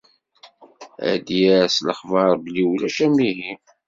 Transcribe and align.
Ad 1.09 1.19
d-yerr 1.25 1.65
s 1.75 1.77
lexber 1.87 2.33
belli 2.43 2.63
ulac 2.71 2.97
amihi. 3.05 3.51